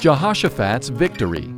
Jehoshaphat's 0.00 0.88
Victory 0.88 1.54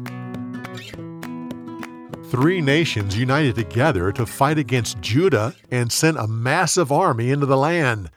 Three 2.25 2.61
nations 2.61 3.17
united 3.17 3.55
together 3.55 4.11
to 4.11 4.27
fight 4.27 4.59
against 4.59 5.01
Judah 5.01 5.55
and 5.71 5.93
sent 5.93 6.19
a 6.19 6.27
massive 6.27 6.91
army 6.91 7.31
into 7.31 7.47
the 7.47 7.57
land. 7.57 8.11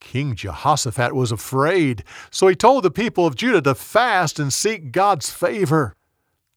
King 0.00 0.34
Jehoshaphat 0.34 1.12
was 1.12 1.30
afraid, 1.30 2.02
so 2.30 2.48
he 2.48 2.54
told 2.54 2.82
the 2.82 2.90
people 2.90 3.26
of 3.26 3.36
Judah 3.36 3.60
to 3.60 3.74
fast 3.74 4.38
and 4.38 4.50
seek 4.50 4.90
God's 4.90 5.28
favor. 5.28 5.94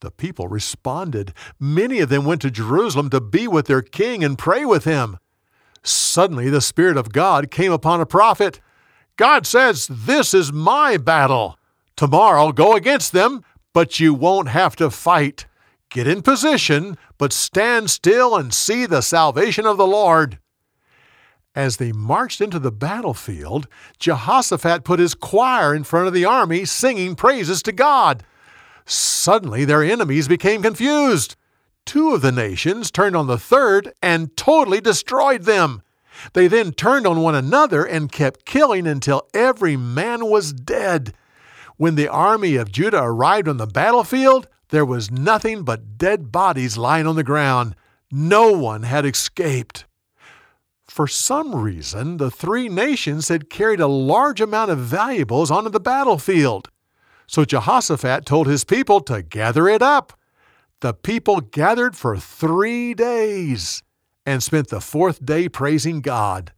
The 0.00 0.10
people 0.10 0.48
responded. 0.48 1.34
Many 1.60 2.00
of 2.00 2.08
them 2.08 2.24
went 2.24 2.40
to 2.40 2.50
Jerusalem 2.50 3.10
to 3.10 3.20
be 3.20 3.46
with 3.46 3.66
their 3.66 3.82
king 3.82 4.24
and 4.24 4.38
pray 4.38 4.64
with 4.64 4.84
him. 4.84 5.18
Suddenly, 5.82 6.48
the 6.48 6.62
Spirit 6.62 6.96
of 6.96 7.12
God 7.12 7.50
came 7.50 7.72
upon 7.72 8.00
a 8.00 8.06
prophet. 8.06 8.60
God 9.18 9.46
says, 9.46 9.86
This 9.90 10.32
is 10.32 10.50
my 10.50 10.96
battle. 10.96 11.58
Tomorrow 11.96 12.52
go 12.52 12.74
against 12.74 13.12
them, 13.12 13.44
but 13.72 14.00
you 14.00 14.14
won't 14.14 14.48
have 14.48 14.76
to 14.76 14.90
fight. 14.90 15.46
Get 15.90 16.06
in 16.06 16.22
position, 16.22 16.96
but 17.18 17.32
stand 17.32 17.90
still 17.90 18.34
and 18.36 18.52
see 18.52 18.86
the 18.86 19.02
salvation 19.02 19.66
of 19.66 19.76
the 19.76 19.86
Lord. 19.86 20.38
As 21.54 21.76
they 21.76 21.92
marched 21.92 22.40
into 22.40 22.58
the 22.58 22.72
battlefield, 22.72 23.68
Jehoshaphat 23.98 24.84
put 24.84 24.98
his 24.98 25.14
choir 25.14 25.74
in 25.74 25.84
front 25.84 26.06
of 26.06 26.14
the 26.14 26.24
army, 26.24 26.64
singing 26.64 27.14
praises 27.14 27.62
to 27.64 27.72
God. 27.72 28.24
Suddenly, 28.86 29.66
their 29.66 29.82
enemies 29.82 30.28
became 30.28 30.62
confused. 30.62 31.36
Two 31.84 32.14
of 32.14 32.22
the 32.22 32.32
nations 32.32 32.90
turned 32.90 33.16
on 33.16 33.26
the 33.26 33.38
third 33.38 33.92
and 34.02 34.34
totally 34.36 34.80
destroyed 34.80 35.42
them. 35.42 35.82
They 36.32 36.46
then 36.46 36.72
turned 36.72 37.06
on 37.06 37.20
one 37.20 37.34
another 37.34 37.84
and 37.84 38.10
kept 38.10 38.46
killing 38.46 38.86
until 38.86 39.28
every 39.34 39.76
man 39.76 40.26
was 40.26 40.52
dead. 40.52 41.14
When 41.82 41.96
the 41.96 42.06
army 42.06 42.54
of 42.54 42.70
Judah 42.70 43.02
arrived 43.02 43.48
on 43.48 43.56
the 43.56 43.66
battlefield, 43.66 44.46
there 44.68 44.84
was 44.84 45.10
nothing 45.10 45.64
but 45.64 45.98
dead 45.98 46.30
bodies 46.30 46.76
lying 46.78 47.08
on 47.08 47.16
the 47.16 47.24
ground. 47.24 47.74
No 48.08 48.52
one 48.52 48.84
had 48.84 49.04
escaped. 49.04 49.84
For 50.86 51.08
some 51.08 51.56
reason, 51.56 52.18
the 52.18 52.30
three 52.30 52.68
nations 52.68 53.26
had 53.26 53.50
carried 53.50 53.80
a 53.80 53.88
large 53.88 54.40
amount 54.40 54.70
of 54.70 54.78
valuables 54.78 55.50
onto 55.50 55.70
the 55.70 55.80
battlefield. 55.80 56.70
So 57.26 57.44
Jehoshaphat 57.44 58.26
told 58.26 58.46
his 58.46 58.62
people 58.62 59.00
to 59.00 59.20
gather 59.20 59.66
it 59.66 59.82
up. 59.82 60.12
The 60.82 60.94
people 60.94 61.40
gathered 61.40 61.96
for 61.96 62.16
three 62.16 62.94
days 62.94 63.82
and 64.24 64.40
spent 64.40 64.68
the 64.68 64.80
fourth 64.80 65.26
day 65.26 65.48
praising 65.48 66.00
God. 66.00 66.52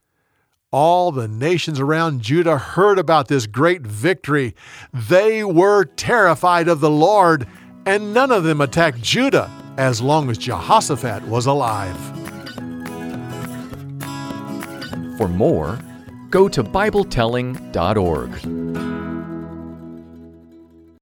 All 0.75 1.13
the 1.13 1.29
nations 1.29 1.79
around 1.79 2.21
Judah 2.21 2.59
heard 2.59 2.99
about 2.99 3.29
this 3.29 3.47
great 3.47 3.83
victory. 3.83 4.57
They 4.93 5.45
were 5.45 5.85
terrified 5.85 6.67
of 6.67 6.81
the 6.81 6.91
Lord, 6.91 7.47
and 7.87 8.13
none 8.13 8.33
of 8.33 8.43
them 8.43 8.61
attacked 8.61 9.01
Judah 9.01 9.49
as 9.77 10.01
long 10.01 10.29
as 10.31 10.37
Jehoshaphat 10.37 11.29
was 11.29 11.47
alive. 11.47 11.97
For 15.17 15.29
more, 15.29 15.79
go 16.31 16.49
to 16.49 16.65
BibleTelling.org. 16.65 18.94